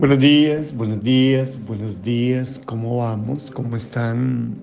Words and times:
Buenos 0.00 0.18
días, 0.18 0.74
buenos 0.74 1.02
días, 1.02 1.60
buenos 1.66 2.02
días. 2.02 2.58
¿Cómo 2.64 2.96
vamos? 2.96 3.50
¿Cómo 3.50 3.76
están? 3.76 4.56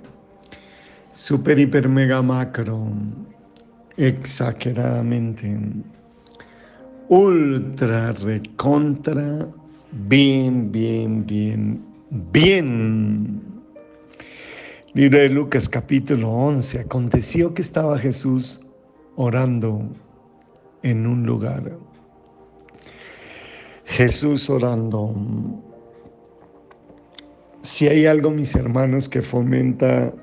Super, 1.12 1.60
hiper, 1.60 1.88
mega, 1.88 2.24
macro. 2.24 2.88
Exageradamente. 3.98 5.56
Ultra, 7.10 8.14
recontra. 8.14 9.48
Bien, 10.08 10.72
bien, 10.72 11.24
bien, 11.28 11.86
bien. 12.34 13.40
Libro 14.96 15.20
de 15.20 15.30
Lucas 15.30 15.70
capítulo 15.70 16.32
11. 16.32 16.80
Aconteció 16.80 17.54
que 17.54 17.62
estaba 17.62 18.00
Jesús 18.00 18.60
orando 19.18 19.88
en 20.82 21.06
un 21.06 21.28
lugar 21.28 21.78
Jesús 23.98 24.48
orando. 24.48 25.12
Si 27.64 27.88
hay 27.88 28.06
algo, 28.06 28.30
mis 28.30 28.54
hermanos, 28.54 29.10
que 29.10 29.24
fomenta 29.24 30.14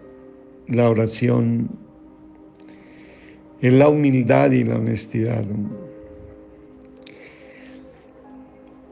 la 0.68 0.88
oración, 0.88 1.68
es 3.60 3.72
la 3.72 3.88
humildad 3.88 4.52
y 4.52 4.62
la 4.62 4.76
honestidad. 4.76 5.44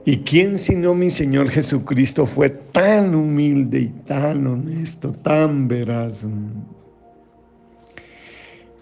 ¿Y 0.05 0.19
quién 0.25 0.59
sino 0.59 0.97
mi 0.97 1.11
Señor 1.11 1.49
Jesucristo 1.49 2.27
fue 2.27 2.51
tan 2.51 3.15
humilde 3.15 3.83
y 3.83 3.89
tan 4.05 4.49
honesto, 4.49 5.13
tan 5.13 5.69
veraz? 5.69 6.27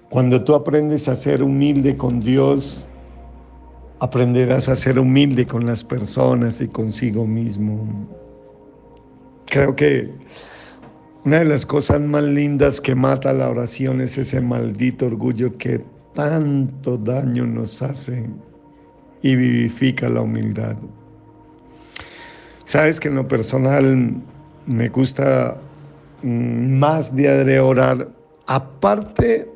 Cuando 0.09 0.43
tú 0.43 0.55
aprendes 0.55 1.09
a 1.09 1.15
ser 1.15 1.43
humilde 1.43 1.95
con 1.95 2.21
Dios, 2.21 2.89
aprenderás 4.01 4.69
a 4.69 4.77
ser 4.77 4.99
humilde 4.99 5.47
con 5.47 5.67
las 5.67 5.85
personas 5.85 6.61
y 6.61 6.69
consigo 6.69 7.27
mismo. 7.27 7.87
Creo 9.47 9.77
que 9.77 10.11
una 11.25 11.41
de 11.41 11.45
las 11.45 11.67
cosas 11.67 12.01
más 12.01 12.23
lindas 12.23 12.81
que 12.81 12.95
mata 12.95 13.33
la 13.35 13.51
oración 13.51 14.01
es 14.01 14.17
ese 14.17 14.41
maldito 14.41 15.07
orgullo 15.07 15.57
que 15.59 15.85
tanto 16.15 16.97
daño 16.97 17.47
nos 17.47 17.83
hace 17.83 18.29
y 19.23 19.37
vivifica 19.37 20.09
la 20.09 20.23
humildad. 20.23 20.77
Sabes 22.65 23.01
que 23.01 23.09
en 23.09 23.17
lo 23.17 23.29
personal 23.29 24.15
me 24.65 24.89
gusta 24.89 25.59
mm, 26.23 26.79
más 26.79 27.15
de 27.15 27.61
orar, 27.61 28.09
aparte 28.47 29.51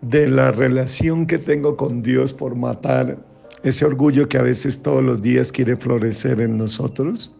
de 0.00 0.28
la 0.30 0.50
relación 0.50 1.26
que 1.26 1.36
tengo 1.36 1.76
con 1.76 2.02
Dios 2.02 2.32
por 2.32 2.54
matar 2.54 3.29
ese 3.62 3.84
orgullo 3.84 4.28
que 4.28 4.38
a 4.38 4.42
veces 4.42 4.80
todos 4.80 5.02
los 5.02 5.22
días 5.22 5.52
quiere 5.52 5.76
florecer 5.76 6.40
en 6.40 6.56
nosotros, 6.56 7.36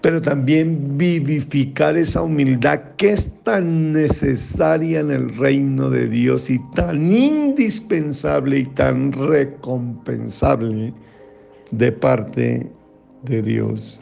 pero 0.00 0.20
también 0.20 0.96
vivificar 0.96 1.96
esa 1.96 2.22
humildad 2.22 2.80
que 2.96 3.10
es 3.10 3.30
tan 3.44 3.92
necesaria 3.92 5.00
en 5.00 5.10
el 5.10 5.36
reino 5.36 5.90
de 5.90 6.08
Dios 6.08 6.48
y 6.50 6.60
tan 6.74 7.12
indispensable 7.12 8.60
y 8.60 8.64
tan 8.64 9.12
recompensable 9.12 10.92
de 11.70 11.92
parte 11.92 12.70
de 13.24 13.42
Dios. 13.42 14.00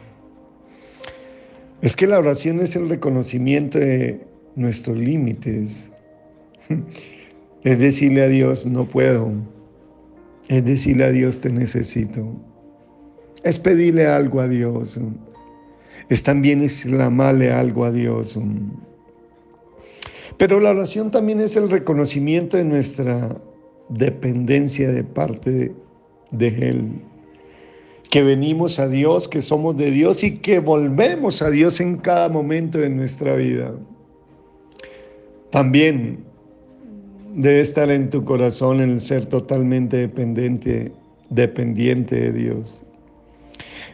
Es 1.81 1.95
que 1.95 2.07
la 2.07 2.19
oración 2.19 2.59
es 2.59 2.75
el 2.75 2.89
reconocimiento 2.89 3.77
de 3.77 4.19
nuestros 4.55 4.97
límites. 4.97 5.91
Es 7.63 7.79
decirle 7.79 8.21
a 8.21 8.27
Dios, 8.27 8.65
no 8.65 8.85
puedo, 8.85 9.29
es 10.47 10.63
decirle 10.63 11.05
a 11.05 11.11
Dios, 11.11 11.41
te 11.41 11.49
necesito. 11.49 12.25
Es 13.43 13.59
pedirle 13.59 14.07
algo 14.07 14.39
a 14.39 14.47
Dios. 14.47 14.99
Es 16.09 16.23
también 16.23 16.61
exclamarle 16.61 17.51
algo 17.51 17.85
a 17.85 17.91
Dios. 17.91 18.39
Pero 20.37 20.59
la 20.59 20.71
oración 20.71 21.11
también 21.11 21.41
es 21.41 21.55
el 21.55 21.69
reconocimiento 21.69 22.57
de 22.57 22.63
nuestra 22.63 23.35
dependencia 23.89 24.91
de 24.91 25.03
parte 25.03 25.73
de 26.31 26.47
Él. 26.47 26.91
Que 28.09 28.23
venimos 28.23 28.79
a 28.79 28.87
Dios, 28.87 29.27
que 29.27 29.41
somos 29.41 29.75
de 29.75 29.91
Dios 29.91 30.23
y 30.23 30.37
que 30.37 30.59
volvemos 30.59 31.41
a 31.41 31.49
Dios 31.49 31.81
en 31.81 31.97
cada 31.97 32.29
momento 32.29 32.77
de 32.77 32.89
nuestra 32.89 33.35
vida. 33.35 33.73
También 35.49 36.26
debe 37.37 37.61
estar 37.61 37.91
en 37.91 38.09
tu 38.09 38.25
corazón 38.25 38.81
el 38.81 38.99
ser 38.99 39.27
totalmente 39.27 39.97
dependiente, 39.97 40.91
dependiente 41.29 42.15
de 42.15 42.33
Dios. 42.33 42.81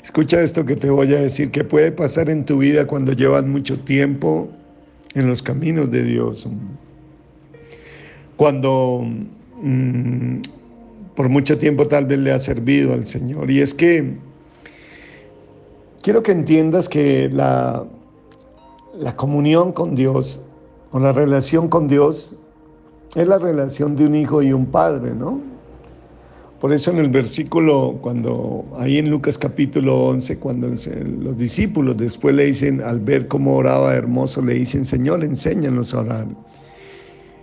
Escucha 0.01 0.41
esto 0.41 0.65
que 0.65 0.77
te 0.77 0.89
voy 0.89 1.13
a 1.13 1.21
decir, 1.21 1.51
que 1.51 1.65
puede 1.65 1.91
pasar 1.91 2.29
en 2.29 2.45
tu 2.45 2.59
vida 2.59 2.87
cuando 2.87 3.11
llevas 3.11 3.45
mucho 3.45 3.77
tiempo 3.79 4.47
en 5.13 5.27
los 5.27 5.43
caminos 5.43 5.91
de 5.91 6.03
Dios. 6.03 6.47
Cuando 8.37 9.05
mm, 9.61 10.37
por 11.13 11.27
mucho 11.27 11.57
tiempo 11.57 11.85
tal 11.85 12.05
vez 12.05 12.19
le 12.19 12.31
has 12.31 12.45
servido 12.45 12.93
al 12.93 13.05
Señor. 13.05 13.51
Y 13.51 13.59
es 13.59 13.73
que 13.73 14.15
quiero 16.01 16.23
que 16.23 16.31
entiendas 16.31 16.87
que 16.87 17.29
la, 17.29 17.83
la 18.97 19.15
comunión 19.17 19.73
con 19.73 19.95
Dios 19.95 20.41
o 20.91 20.99
la 20.99 21.11
relación 21.11 21.67
con 21.67 21.89
Dios 21.89 22.37
es 23.15 23.27
la 23.27 23.37
relación 23.37 23.95
de 23.95 24.07
un 24.07 24.15
hijo 24.15 24.41
y 24.41 24.53
un 24.53 24.65
padre, 24.65 25.13
¿no? 25.13 25.41
Por 26.59 26.71
eso 26.71 26.91
en 26.91 26.99
el 26.99 27.09
versículo, 27.09 27.97
cuando 28.01 28.65
ahí 28.77 28.97
en 28.97 29.09
Lucas 29.09 29.37
capítulo 29.37 30.05
11, 30.05 30.37
cuando 30.37 30.69
los 30.69 31.37
discípulos 31.37 31.97
después 31.97 32.33
le 32.33 32.45
dicen, 32.45 32.79
al 32.79 33.01
ver 33.01 33.27
cómo 33.27 33.57
oraba 33.57 33.93
hermoso, 33.93 34.41
le 34.41 34.53
dicen, 34.53 34.85
Señor, 34.85 35.25
enséñanos 35.25 35.93
a 35.93 35.99
orar. 35.99 36.27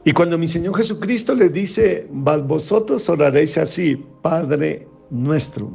Y 0.04 0.12
cuando 0.12 0.38
mi 0.38 0.46
Señor 0.46 0.74
Jesucristo 0.74 1.34
les 1.34 1.52
dice, 1.52 2.08
vosotros 2.10 3.10
oraréis 3.10 3.58
así, 3.58 4.02
Padre 4.22 4.88
nuestro. 5.10 5.70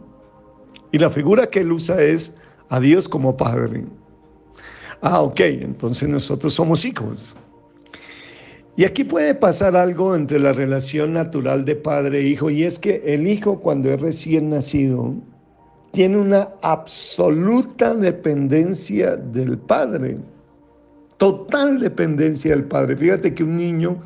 Y 0.91 0.97
la 0.97 1.11
figura 1.11 1.45
que 1.45 1.59
él 1.59 1.71
usa 1.71 2.01
es 2.01 2.33
a 2.69 2.79
Dios 2.79 3.07
como 3.07 3.37
Padre. 3.37 3.85
Ah, 5.01 5.21
ok, 5.21 5.39
entonces 5.41 6.09
nosotros 6.09 6.55
somos 6.55 6.83
hijos. 6.83 7.35
Y 8.77 8.83
aquí 8.83 9.05
puede 9.05 9.33
pasar 9.33 9.77
algo 9.77 10.15
entre 10.15 10.39
la 10.39 10.51
relación 10.51 11.13
natural 11.13 11.63
de 11.63 11.75
padre 11.75 12.19
e 12.19 12.23
hijo, 12.23 12.49
y 12.49 12.63
es 12.63 12.77
que 12.77 13.01
el 13.05 13.27
hijo 13.27 13.61
cuando 13.61 13.89
es 13.89 14.01
recién 14.01 14.49
nacido 14.49 15.13
tiene 15.91 16.17
una 16.17 16.49
absoluta 16.61 17.93
dependencia 17.93 19.15
del 19.15 19.57
padre, 19.57 20.17
total 21.17 21.79
dependencia 21.79 22.51
del 22.51 22.65
padre. 22.65 22.97
Fíjate 22.97 23.33
que 23.33 23.45
un 23.45 23.55
niño 23.55 23.97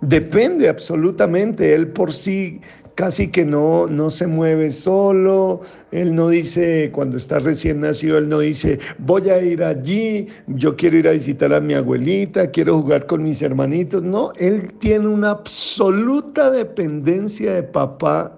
depende 0.00 0.68
absolutamente, 0.68 1.74
él 1.74 1.88
por 1.88 2.12
sí 2.12 2.60
casi 2.98 3.28
que 3.28 3.44
no, 3.44 3.86
no 3.86 4.10
se 4.10 4.26
mueve 4.26 4.70
solo, 4.70 5.60
él 5.92 6.16
no 6.16 6.30
dice, 6.30 6.90
cuando 6.92 7.16
está 7.16 7.38
recién 7.38 7.78
nacido, 7.78 8.18
él 8.18 8.28
no 8.28 8.40
dice, 8.40 8.80
voy 8.98 9.30
a 9.30 9.40
ir 9.40 9.62
allí, 9.62 10.26
yo 10.48 10.74
quiero 10.74 10.96
ir 10.96 11.06
a 11.06 11.12
visitar 11.12 11.54
a 11.54 11.60
mi 11.60 11.74
abuelita, 11.74 12.50
quiero 12.50 12.82
jugar 12.82 13.06
con 13.06 13.22
mis 13.22 13.40
hermanitos. 13.40 14.02
No, 14.02 14.32
él 14.34 14.72
tiene 14.80 15.06
una 15.06 15.30
absoluta 15.30 16.50
dependencia 16.50 17.54
de 17.54 17.62
papá 17.62 18.36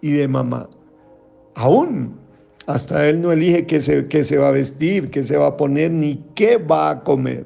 y 0.00 0.12
de 0.12 0.28
mamá. 0.28 0.70
Aún, 1.56 2.14
hasta 2.68 3.08
él 3.08 3.20
no 3.20 3.32
elige 3.32 3.66
qué 3.66 3.80
se, 3.80 4.06
qué 4.06 4.22
se 4.22 4.38
va 4.38 4.50
a 4.50 4.52
vestir, 4.52 5.10
qué 5.10 5.24
se 5.24 5.36
va 5.36 5.48
a 5.48 5.56
poner, 5.56 5.90
ni 5.90 6.22
qué 6.36 6.58
va 6.58 6.90
a 6.90 7.02
comer. 7.02 7.44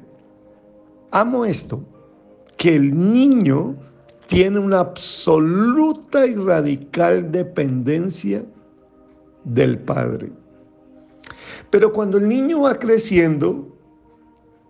Amo 1.09 1.43
esto, 1.43 1.83
que 2.55 2.75
el 2.75 3.11
niño 3.11 3.75
tiene 4.31 4.59
una 4.59 4.79
absoluta 4.79 6.25
y 6.25 6.35
radical 6.35 7.33
dependencia 7.33 8.45
del 9.43 9.77
padre. 9.77 10.31
Pero 11.69 11.91
cuando 11.91 12.17
el 12.17 12.29
niño 12.29 12.61
va 12.61 12.79
creciendo, 12.79 13.77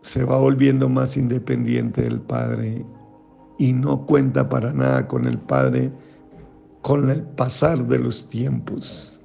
se 0.01 0.23
va 0.23 0.39
volviendo 0.39 0.89
más 0.89 1.15
independiente 1.15 2.01
del 2.01 2.19
padre 2.21 2.83
y 3.59 3.71
no 3.71 4.03
cuenta 4.07 4.49
para 4.49 4.73
nada 4.73 5.07
con 5.07 5.27
el 5.27 5.37
padre 5.37 5.91
con 6.81 7.11
el 7.11 7.21
pasar 7.21 7.85
de 7.85 7.99
los 7.99 8.27
tiempos. 8.29 9.21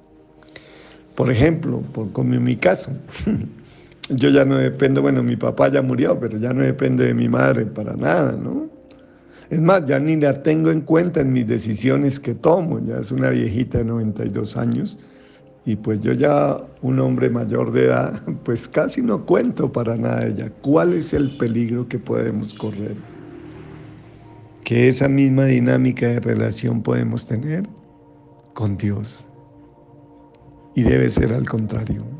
Por 1.15 1.31
ejemplo, 1.31 1.81
por, 1.93 2.11
como 2.11 2.35
en 2.35 2.43
mi 2.43 2.57
caso, 2.57 2.91
yo 4.09 4.29
ya 4.29 4.45
no 4.45 4.57
dependo, 4.57 5.01
bueno, 5.01 5.23
mi 5.23 5.35
papá 5.35 5.69
ya 5.69 5.81
murió, 5.81 6.19
pero 6.19 6.37
ya 6.37 6.53
no 6.53 6.61
depende 6.61 7.05
de 7.05 7.15
mi 7.15 7.27
madre 7.27 7.65
para 7.65 7.95
nada, 7.95 8.33
¿no? 8.33 8.76
Es 9.49 9.61
más, 9.61 9.85
ya 9.85 9.99
ni 9.99 10.17
la 10.17 10.43
tengo 10.43 10.71
en 10.71 10.81
cuenta 10.81 11.21
en 11.21 11.31
mis 11.31 11.47
decisiones 11.47 12.19
que 12.19 12.33
tomo. 12.33 12.79
Ya 12.85 12.99
es 12.99 13.11
una 13.11 13.29
viejita 13.29 13.79
de 13.79 13.85
92 13.85 14.57
años 14.57 14.99
y 15.67 15.75
pues 15.75 15.99
yo 15.99 16.13
ya, 16.13 16.65
un 16.81 16.97
hombre 16.97 17.29
mayor 17.29 17.73
de 17.73 17.87
edad, 17.87 18.21
pues 18.45 18.69
casi 18.69 19.01
no 19.01 19.25
cuento 19.25 19.69
para 19.69 19.97
nada 19.97 20.21
de 20.21 20.29
ella. 20.31 20.51
¿Cuál 20.61 20.93
es 20.93 21.11
el 21.11 21.35
peligro 21.35 21.85
que 21.89 21.99
podemos 21.99 22.53
correr? 22.53 22.95
Que 24.63 24.87
esa 24.87 25.09
misma 25.09 25.43
dinámica 25.43 26.07
de 26.07 26.21
relación 26.21 26.81
podemos 26.81 27.27
tener 27.27 27.67
con 28.53 28.77
Dios. 28.77 29.27
Y 30.73 30.83
debe 30.83 31.09
ser 31.09 31.33
al 31.33 31.47
contrario. 31.47 32.16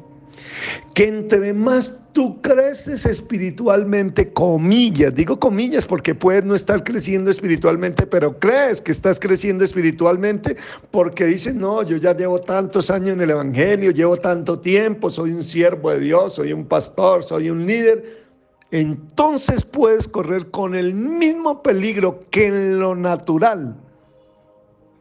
Que 0.94 1.08
entre 1.08 1.54
más 1.54 2.00
tú 2.14 2.42
creces 2.42 3.06
espiritualmente, 3.06 4.34
comillas, 4.34 5.14
digo 5.14 5.40
comillas 5.40 5.86
porque 5.86 6.16
puedes 6.16 6.44
no 6.44 6.56
estar 6.56 6.84
creciendo 6.84 7.30
espiritualmente, 7.30 8.08
pero 8.08 8.40
crees 8.40 8.82
que 8.82 8.92
estás 8.92 9.20
creciendo 9.20 9.64
espiritualmente 9.64 10.58
porque 10.92 11.26
dices, 11.26 11.54
no, 11.54 11.84
yo 11.84 11.98
ya 11.98 12.16
llevo 12.16 12.40
tantos 12.40 12.90
años 12.90 13.10
en 13.10 13.22
el 13.22 13.32
Evangelio, 13.32 13.92
llevo 13.92 14.18
tanto 14.18 14.60
tiempo, 14.60 15.10
soy 15.10 15.32
un 15.32 15.44
siervo 15.44 15.92
de 15.92 16.00
Dios, 16.00 16.34
soy 16.34 16.54
un 16.54 16.66
pastor, 16.66 17.24
soy 17.24 17.50
un 17.50 17.66
líder. 17.66 18.26
Entonces 18.72 19.64
puedes 19.64 20.08
correr 20.08 20.50
con 20.52 20.76
el 20.76 20.94
mismo 20.94 21.62
peligro 21.64 22.26
que 22.32 22.48
en 22.48 22.80
lo 22.80 22.96
natural 22.96 23.78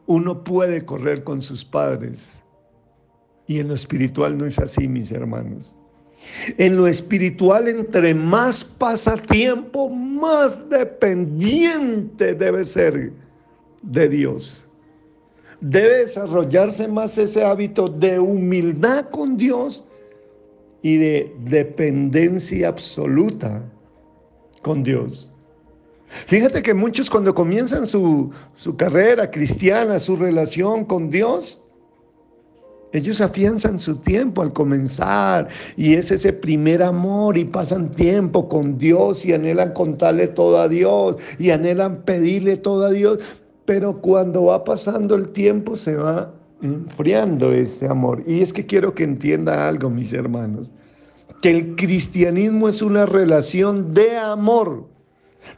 uno 0.06 0.44
puede 0.44 0.85
correr 0.85 1.25
con 1.25 1.43
sus 1.43 1.65
padres. 1.65 2.38
Y 3.47 3.61
en 3.61 3.69
lo 3.69 3.75
espiritual 3.75 4.37
no 4.37 4.47
es 4.47 4.59
así, 4.59 4.89
mis 4.89 5.13
hermanos. 5.13 5.77
En 6.59 6.77
lo 6.77 6.87
espiritual, 6.87 7.69
entre 7.69 8.15
más 8.15 8.65
pasa 8.65 9.17
tiempo, 9.17 9.89
más 9.89 10.69
dependiente 10.69 12.35
debe 12.35 12.65
ser 12.65 13.13
de 13.83 14.09
Dios. 14.09 14.63
Debe 15.61 15.99
desarrollarse 15.99 16.89
más 16.89 17.17
ese 17.19 17.45
hábito 17.45 17.89
de 17.89 18.19
humildad 18.19 19.09
con 19.11 19.37
Dios 19.37 19.85
y 20.83 20.97
de 20.97 21.35
dependencia 21.45 22.69
absoluta 22.69 23.63
con 24.63 24.83
Dios. 24.83 25.31
Fíjate 26.27 26.63
que 26.63 26.75
muchos 26.75 27.11
cuando 27.11 27.35
comienzan 27.35 27.87
su, 27.87 28.31
su 28.57 28.77
carrera 28.77 29.31
cristiana, 29.31 29.99
su 29.99 30.17
relación 30.17 30.85
con 30.85 31.11
Dios, 31.11 31.63
ellos 32.93 33.21
afianzan 33.21 33.79
su 33.79 33.97
tiempo 33.97 34.43
al 34.43 34.53
comenzar 34.53 35.49
y 35.77 35.94
es 35.94 36.11
ese 36.11 36.33
primer 36.33 36.83
amor 36.83 37.37
y 37.37 37.44
pasan 37.44 37.91
tiempo 37.91 38.49
con 38.49 38.79
Dios 38.79 39.25
y 39.25 39.33
anhelan 39.33 39.73
contarle 39.73 40.29
todo 40.29 40.61
a 40.61 40.69
Dios 40.69 41.17
y 41.38 41.50
anhelan 41.50 42.03
pedirle 42.03 42.56
todo 42.56 42.87
a 42.87 42.91
Dios, 42.91 43.19
pero 43.65 44.00
cuando 44.00 44.44
va 44.44 44.65
pasando 44.65 45.15
el 45.15 45.29
tiempo 45.31 45.77
se 45.77 45.97
va 45.97 46.33
enfriando 46.62 47.53
ese 47.53 47.87
amor. 47.87 48.23
Y 48.27 48.41
es 48.41 48.53
que 48.53 48.65
quiero 48.65 48.94
que 48.94 49.05
entienda 49.05 49.69
algo, 49.69 49.91
mis 49.91 50.12
hermanos, 50.12 50.71
que 51.43 51.50
el 51.50 51.77
cristianismo 51.77 52.69
es 52.69 52.83
una 52.83 53.05
relación 53.05 53.93
de 53.93 54.17
amor 54.17 54.96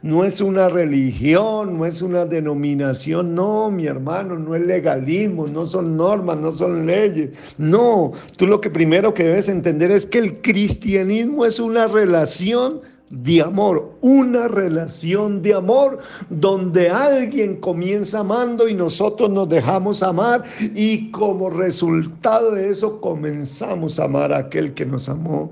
no 0.01 0.23
es 0.23 0.41
una 0.41 0.69
religión, 0.69 1.77
no 1.77 1.85
es 1.85 2.01
una 2.01 2.25
denominación, 2.25 3.35
no, 3.35 3.69
mi 3.71 3.85
hermano, 3.85 4.37
no 4.37 4.55
es 4.55 4.65
legalismo, 4.65 5.47
no 5.47 5.65
son 5.65 5.97
normas, 5.97 6.37
no 6.37 6.51
son 6.51 6.85
leyes. 6.85 7.31
No, 7.57 8.11
tú 8.37 8.47
lo 8.47 8.61
que 8.61 8.69
primero 8.69 9.13
que 9.13 9.23
debes 9.23 9.49
entender 9.49 9.91
es 9.91 10.05
que 10.05 10.19
el 10.19 10.41
cristianismo 10.41 11.45
es 11.45 11.59
una 11.59 11.87
relación 11.87 12.81
de 13.09 13.41
amor, 13.41 13.95
una 14.01 14.47
relación 14.47 15.41
de 15.41 15.55
amor 15.55 15.97
donde 16.29 16.89
alguien 16.89 17.55
comienza 17.55 18.19
amando 18.19 18.67
y 18.67 18.75
nosotros 18.75 19.29
nos 19.29 19.49
dejamos 19.49 20.03
amar 20.03 20.43
y 20.75 21.09
como 21.11 21.49
resultado 21.49 22.51
de 22.51 22.69
eso 22.69 23.01
comenzamos 23.01 23.99
a 23.99 24.05
amar 24.05 24.31
a 24.31 24.37
aquel 24.37 24.73
que 24.73 24.85
nos 24.85 25.09
amó 25.09 25.51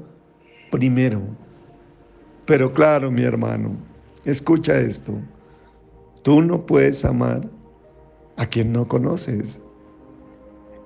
primero. 0.69 1.21
Pero 2.45 2.71
claro, 2.71 3.11
mi 3.11 3.23
hermano, 3.23 3.71
Escucha 4.27 4.77
esto. 4.77 5.13
Tú 6.21 6.41
no 6.41 6.65
puedes 6.65 7.05
amar 7.05 7.49
a 8.35 8.45
quien 8.45 8.73
no 8.73 8.85
conoces. 8.85 9.57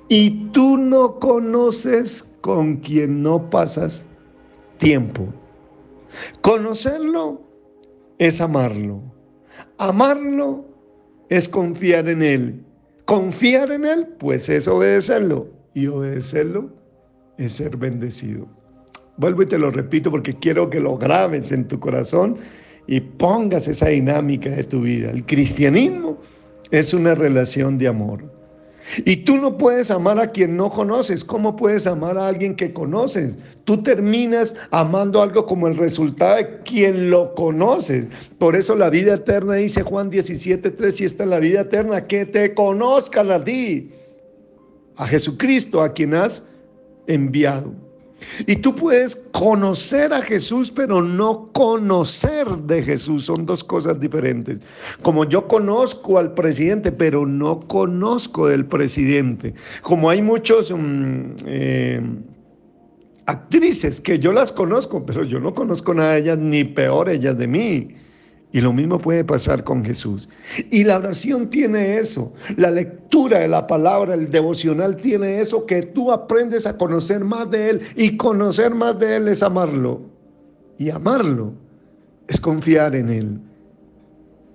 Y 0.09 0.51
tú 0.51 0.77
no 0.77 1.19
conoces 1.19 2.23
con 2.41 2.77
quien 2.77 3.23
no 3.23 3.49
pasas 3.49 4.05
tiempo. 4.77 5.25
Conocerlo 6.41 7.41
es 8.19 8.39
amarlo. 8.41 9.01
Amarlo 9.79 10.63
es 11.29 11.49
confiar 11.49 12.09
en 12.09 12.21
Él. 12.21 12.63
Confiar 13.05 13.71
en 13.71 13.85
Él, 13.85 14.07
pues 14.19 14.49
es 14.49 14.67
obedecerlo. 14.67 15.47
Y 15.73 15.87
obedecerlo 15.87 16.69
es 17.39 17.53
ser 17.53 17.75
bendecido. 17.75 18.47
Vuelvo 19.17 19.41
y 19.41 19.47
te 19.47 19.57
lo 19.57 19.71
repito 19.71 20.11
porque 20.11 20.37
quiero 20.37 20.69
que 20.69 20.79
lo 20.79 20.95
grabes 20.95 21.51
en 21.51 21.67
tu 21.67 21.79
corazón 21.79 22.37
y 22.91 22.99
pongas 22.99 23.69
esa 23.69 23.87
dinámica 23.87 24.49
de 24.49 24.65
tu 24.65 24.81
vida. 24.81 25.11
El 25.11 25.25
cristianismo 25.25 26.17
es 26.71 26.93
una 26.93 27.15
relación 27.15 27.77
de 27.77 27.87
amor. 27.87 28.21
Y 29.05 29.15
tú 29.15 29.37
no 29.37 29.57
puedes 29.57 29.89
amar 29.91 30.19
a 30.19 30.31
quien 30.31 30.57
no 30.57 30.69
conoces. 30.69 31.23
¿Cómo 31.23 31.55
puedes 31.55 31.87
amar 31.87 32.17
a 32.17 32.27
alguien 32.27 32.53
que 32.53 32.73
conoces? 32.73 33.37
Tú 33.63 33.81
terminas 33.81 34.53
amando 34.71 35.21
algo 35.21 35.45
como 35.45 35.67
el 35.67 35.77
resultado 35.77 36.35
de 36.35 36.59
quien 36.63 37.09
lo 37.09 37.33
conoces. 37.33 38.09
Por 38.37 38.57
eso 38.57 38.75
la 38.75 38.89
vida 38.89 39.13
eterna 39.13 39.53
dice 39.53 39.83
Juan 39.83 40.09
17, 40.09 40.71
3, 40.71 40.99
y 40.99 41.05
esta 41.05 41.23
es 41.23 41.29
la 41.29 41.39
vida 41.39 41.61
eterna, 41.61 42.05
que 42.05 42.25
te 42.25 42.53
conozcan 42.53 43.31
a 43.31 43.41
ti, 43.41 43.89
a 44.97 45.07
Jesucristo, 45.07 45.81
a 45.81 45.93
quien 45.93 46.13
has 46.13 46.43
enviado. 47.07 47.71
Y 48.45 48.55
tú 48.57 48.75
puedes 48.75 49.15
conocer 49.15 50.13
a 50.13 50.21
Jesús, 50.21 50.71
pero 50.71 51.01
no 51.01 51.49
conocer 51.53 52.47
de 52.63 52.83
Jesús. 52.83 53.25
Son 53.25 53.45
dos 53.45 53.63
cosas 53.63 53.99
diferentes. 53.99 54.59
Como 55.01 55.25
yo 55.25 55.47
conozco 55.47 56.17
al 56.17 56.33
presidente, 56.33 56.91
pero 56.91 57.25
no 57.25 57.59
conozco 57.61 58.47
del 58.47 58.65
presidente. 58.65 59.53
Como 59.81 60.09
hay 60.09 60.21
muchos... 60.21 60.71
Mm, 60.71 61.35
eh, 61.45 62.01
actrices 63.25 64.01
que 64.01 64.19
yo 64.19 64.33
las 64.33 64.51
conozco, 64.51 65.05
pero 65.05 65.23
yo 65.23 65.39
no 65.39 65.53
conozco 65.53 65.93
nada 65.93 66.13
de 66.13 66.19
ellas, 66.19 66.37
ni 66.37 66.63
peor 66.63 67.09
ellas 67.09 67.37
de 67.37 67.47
mí. 67.47 67.95
Y 68.53 68.59
lo 68.59 68.73
mismo 68.73 68.99
puede 68.99 69.23
pasar 69.23 69.63
con 69.63 69.85
Jesús. 69.85 70.27
Y 70.71 70.83
la 70.83 70.97
oración 70.97 71.49
tiene 71.49 71.97
eso, 71.97 72.33
la 72.57 72.69
lectura 72.69 73.39
de 73.39 73.47
la 73.47 73.65
palabra, 73.65 74.13
el 74.13 74.29
devocional 74.29 74.97
tiene 74.97 75.39
eso, 75.39 75.65
que 75.65 75.81
tú 75.81 76.11
aprendes 76.11 76.65
a 76.65 76.77
conocer 76.77 77.23
más 77.23 77.49
de 77.49 77.69
Él 77.69 77.81
y 77.95 78.17
conocer 78.17 78.73
más 78.75 78.99
de 78.99 79.15
Él 79.15 79.27
es 79.29 79.41
amarlo. 79.41 80.01
Y 80.77 80.89
amarlo 80.89 81.53
es 82.27 82.41
confiar 82.41 82.95
en 82.95 83.09
Él. 83.09 83.39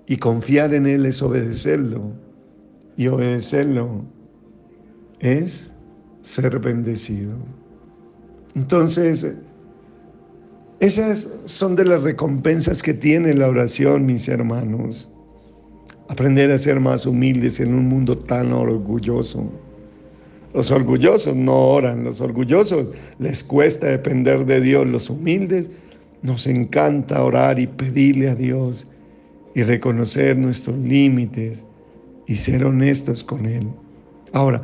Y 0.05 0.17
confiar 0.17 0.73
en 0.73 0.85
Él 0.85 1.05
es 1.05 1.21
obedecerlo. 1.21 2.11
Y 2.97 3.07
obedecerlo 3.07 4.03
es 5.19 5.73
ser 6.21 6.59
bendecido. 6.59 7.35
Entonces, 8.55 9.25
esas 10.79 11.39
son 11.45 11.75
de 11.75 11.85
las 11.85 12.03
recompensas 12.03 12.83
que 12.83 12.93
tiene 12.93 13.33
la 13.33 13.47
oración, 13.47 14.05
mis 14.05 14.27
hermanos. 14.27 15.09
Aprender 16.07 16.51
a 16.51 16.57
ser 16.57 16.79
más 16.79 17.05
humildes 17.05 17.59
en 17.59 17.73
un 17.73 17.87
mundo 17.89 18.17
tan 18.17 18.53
orgulloso. 18.53 19.43
Los 20.53 20.71
orgullosos 20.71 21.35
no 21.35 21.55
oran, 21.55 22.03
los 22.03 22.21
orgullosos 22.21 22.91
les 23.19 23.43
cuesta 23.43 23.87
depender 23.87 24.45
de 24.45 24.61
Dios. 24.61 24.87
Los 24.87 25.09
humildes 25.09 25.71
nos 26.21 26.47
encanta 26.47 27.23
orar 27.23 27.59
y 27.59 27.67
pedirle 27.67 28.29
a 28.29 28.35
Dios 28.35 28.87
y 29.55 29.63
reconocer 29.63 30.37
nuestros 30.37 30.77
límites 30.77 31.65
y 32.27 32.35
ser 32.35 32.63
honestos 32.63 33.23
con 33.23 33.45
Él. 33.45 33.67
Ahora, 34.33 34.61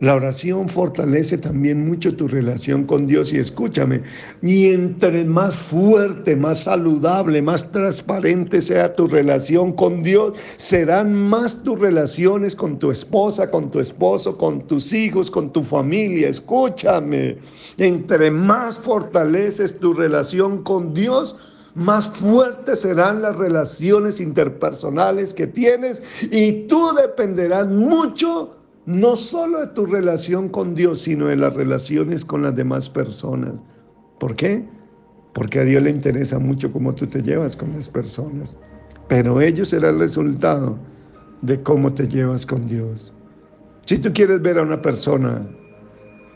la 0.00 0.14
oración 0.14 0.68
fortalece 0.68 1.38
también 1.38 1.84
mucho 1.84 2.14
tu 2.14 2.28
relación 2.28 2.84
con 2.84 3.08
Dios 3.08 3.32
y 3.32 3.38
escúchame, 3.38 4.02
y 4.42 4.68
entre 4.68 5.24
más 5.24 5.56
fuerte, 5.56 6.36
más 6.36 6.60
saludable, 6.64 7.42
más 7.42 7.72
transparente 7.72 8.62
sea 8.62 8.94
tu 8.94 9.08
relación 9.08 9.72
con 9.72 10.04
Dios, 10.04 10.36
serán 10.56 11.12
más 11.14 11.64
tus 11.64 11.80
relaciones 11.80 12.54
con 12.54 12.78
tu 12.78 12.92
esposa, 12.92 13.50
con 13.50 13.72
tu 13.72 13.80
esposo, 13.80 14.38
con 14.38 14.66
tus 14.68 14.92
hijos, 14.92 15.32
con 15.32 15.52
tu 15.52 15.64
familia. 15.64 16.28
Escúchame, 16.28 17.38
entre 17.78 18.30
más 18.30 18.78
fortaleces 18.78 19.80
tu 19.80 19.94
relación 19.94 20.62
con 20.62 20.94
Dios, 20.94 21.34
más 21.74 22.08
fuertes 22.08 22.80
serán 22.80 23.22
las 23.22 23.36
relaciones 23.36 24.20
interpersonales 24.20 25.34
que 25.34 25.46
tienes 25.48 26.02
y 26.30 26.66
tú 26.68 26.92
dependerás 26.94 27.66
mucho 27.66 28.57
no 28.88 29.16
solo 29.16 29.60
de 29.60 29.66
tu 29.74 29.84
relación 29.84 30.48
con 30.48 30.74
Dios, 30.74 31.02
sino 31.02 31.26
de 31.26 31.36
las 31.36 31.52
relaciones 31.52 32.24
con 32.24 32.40
las 32.40 32.56
demás 32.56 32.88
personas. 32.88 33.52
¿Por 34.18 34.34
qué? 34.34 34.66
Porque 35.34 35.58
a 35.60 35.64
Dios 35.64 35.82
le 35.82 35.90
interesa 35.90 36.38
mucho 36.38 36.72
cómo 36.72 36.94
tú 36.94 37.06
te 37.06 37.20
llevas 37.20 37.54
con 37.54 37.74
las 37.74 37.86
personas. 37.86 38.56
Pero 39.06 39.42
ello 39.42 39.66
será 39.66 39.90
el 39.90 39.98
resultado 39.98 40.78
de 41.42 41.62
cómo 41.62 41.92
te 41.92 42.08
llevas 42.08 42.46
con 42.46 42.66
Dios. 42.66 43.12
Si 43.84 43.98
tú 43.98 44.10
quieres 44.10 44.40
ver 44.40 44.58
a 44.58 44.62
una 44.62 44.80
persona 44.80 45.46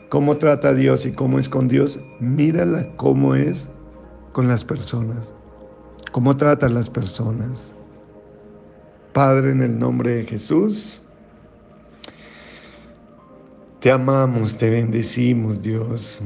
cómo 0.09 0.37
trata 0.37 0.69
a 0.69 0.73
Dios 0.75 1.07
y 1.07 1.11
cómo 1.11 1.39
es 1.39 1.49
con 1.49 1.67
Dios, 1.67 1.99
mírala 2.19 2.95
cómo 2.97 3.33
es 3.33 3.71
con 4.31 4.47
las 4.47 4.63
personas, 4.63 5.33
cómo 6.11 6.37
trata 6.37 6.67
a 6.67 6.69
las 6.69 6.87
personas. 6.87 7.73
Padre, 9.11 9.53
en 9.53 9.63
el 9.63 9.79
nombre 9.79 10.17
de 10.17 10.23
Jesús, 10.25 11.02
te 13.83 13.91
amamos, 13.91 14.57
te 14.57 14.69
bendecimos, 14.69 15.61
Dios. 15.61 16.21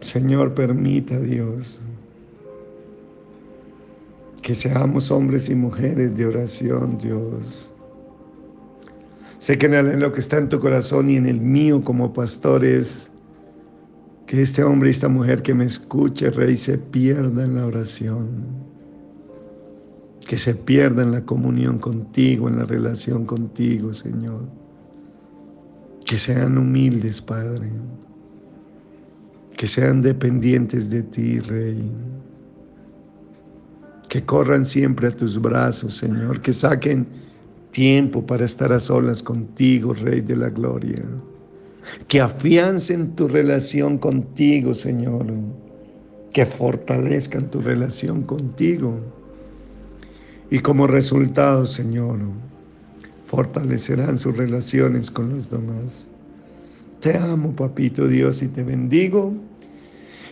Señor, 0.00 0.52
permita 0.52 1.18
Dios 1.18 1.80
que 4.42 4.54
seamos 4.54 5.10
hombres 5.10 5.48
y 5.48 5.54
mujeres 5.54 6.14
de 6.14 6.26
oración, 6.26 6.98
Dios. 6.98 7.72
Sé 9.38 9.56
que 9.56 9.64
en 9.64 9.98
lo 9.98 10.12
que 10.12 10.20
está 10.20 10.36
en 10.36 10.50
tu 10.50 10.60
corazón 10.60 11.08
y 11.08 11.16
en 11.16 11.24
el 11.24 11.40
mío 11.40 11.80
como 11.82 12.12
pastor 12.12 12.62
es 12.62 13.08
que 14.26 14.42
este 14.42 14.62
hombre 14.62 14.90
y 14.90 14.90
esta 14.90 15.08
mujer 15.08 15.40
que 15.40 15.54
me 15.54 15.64
escuche, 15.64 16.28
Rey, 16.28 16.54
se 16.54 16.76
pierda 16.76 17.44
en 17.44 17.54
la 17.54 17.64
oración, 17.64 18.44
que 20.28 20.36
se 20.36 20.54
pierda 20.54 21.02
en 21.02 21.12
la 21.12 21.24
comunión 21.24 21.78
contigo, 21.78 22.46
en 22.46 22.58
la 22.58 22.66
relación 22.66 23.24
contigo, 23.24 23.94
Señor. 23.94 24.63
Que 26.04 26.18
sean 26.18 26.58
humildes, 26.58 27.20
Padre. 27.20 27.68
Que 29.56 29.66
sean 29.66 30.02
dependientes 30.02 30.90
de 30.90 31.02
ti, 31.02 31.40
Rey. 31.40 31.90
Que 34.08 34.24
corran 34.24 34.64
siempre 34.64 35.08
a 35.08 35.10
tus 35.10 35.40
brazos, 35.40 35.96
Señor. 35.96 36.40
Que 36.42 36.52
saquen 36.52 37.06
tiempo 37.70 38.24
para 38.24 38.44
estar 38.44 38.72
a 38.72 38.78
solas 38.78 39.22
contigo, 39.22 39.92
Rey 39.92 40.20
de 40.20 40.36
la 40.36 40.50
Gloria 40.50 41.04
que 42.08 42.20
afiancen 42.20 43.14
tu 43.14 43.28
relación 43.28 43.98
contigo, 43.98 44.74
Señor, 44.74 45.26
que 46.32 46.46
fortalezcan 46.46 47.50
tu 47.50 47.60
relación 47.60 48.22
contigo. 48.22 48.98
Y 50.50 50.58
como 50.60 50.86
resultado, 50.86 51.66
Señor, 51.66 52.18
fortalecerán 53.34 54.16
sus 54.16 54.36
relaciones 54.36 55.10
con 55.10 55.36
los 55.36 55.50
demás. 55.50 56.08
Te 57.00 57.18
amo, 57.18 57.54
papito 57.54 58.06
Dios, 58.06 58.42
y 58.42 58.48
te 58.48 58.62
bendigo. 58.62 59.34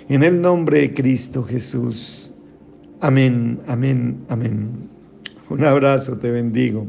En 0.08 0.22
el 0.22 0.40
nombre 0.40 0.80
de 0.80 0.94
Cristo 0.94 1.42
Jesús. 1.42 2.32
Amén, 3.00 3.60
amén, 3.66 4.18
amén. 4.28 4.88
Un 5.50 5.64
abrazo, 5.64 6.16
te 6.16 6.30
bendigo 6.30 6.86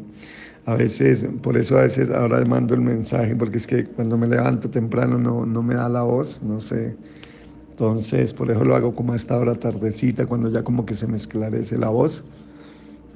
a 0.66 0.76
veces, 0.76 1.28
por 1.42 1.58
eso 1.58 1.78
a 1.78 1.82
veces 1.82 2.10
ahora 2.10 2.44
mando 2.46 2.74
el 2.74 2.82
mensaje, 2.82 3.36
porque 3.36 3.58
es 3.58 3.68
que 3.68 3.84
cuando 3.84 4.18
me 4.18 4.28
levanto 4.28 4.70
temprano 4.70 5.18
no, 5.18 5.46
no 5.46 5.62
me 5.62 5.74
da 5.76 5.90
la 5.90 6.04
voz, 6.04 6.42
no 6.44 6.60
sé. 6.60 6.96
Entonces, 7.72 8.34
por 8.34 8.52
eso 8.52 8.64
lo 8.64 8.76
hago 8.76 8.94
como 8.94 9.14
a 9.14 9.16
esta 9.16 9.38
hora 9.38 9.56
tardecita, 9.56 10.26
cuando 10.26 10.50
ya 10.50 10.64
como 10.64 10.86
que 10.86 10.96
se 10.96 11.08
me 11.08 11.18
esclarece 11.18 11.78
la 11.78 11.90
voz. 11.90 12.24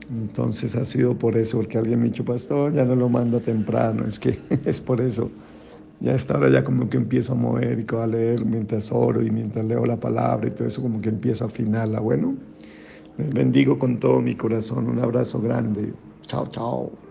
Entonces 0.10 0.76
ha 0.76 0.86
sido 0.86 1.18
por 1.18 1.38
eso, 1.38 1.58
porque 1.58 1.78
alguien 1.78 2.00
me 2.00 2.06
ha 2.06 2.10
dicho, 2.10 2.24
pastor, 2.24 2.74
ya 2.74 2.86
no 2.86 2.96
lo 2.96 3.10
mando 3.10 3.42
temprano, 3.42 4.06
es 4.08 4.20
que 4.20 4.40
es 4.66 4.80
por 4.80 5.02
eso. 5.02 5.30
Ya 6.00 6.12
a 6.12 6.16
esta 6.16 6.38
hora 6.38 6.50
ya 6.50 6.64
como 6.64 6.90
que 6.90 6.98
empiezo 6.98 7.34
a 7.34 7.36
mover 7.36 7.80
y 7.80 7.96
a 7.96 8.08
leer 8.08 8.46
mientras 8.46 8.92
oro 8.92 9.24
y 9.24 9.32
mientras 9.32 9.66
leo 9.66 9.86
la 9.86 10.00
palabra 10.00 10.48
y 10.48 10.52
todo 10.52 10.68
eso 10.68 10.82
como 10.82 11.02
que 11.02 11.10
empiezo 11.10 11.44
a 11.44 11.48
afinarla. 11.48 12.00
Bueno, 12.00 12.36
les 13.18 13.34
bendigo 13.34 13.80
con 13.80 14.00
todo 14.00 14.22
mi 14.22 14.36
corazón, 14.36 14.88
un 14.90 15.00
abrazo 15.00 15.42
grande. 15.42 15.94
Chao, 16.28 16.48
chao. 16.52 17.07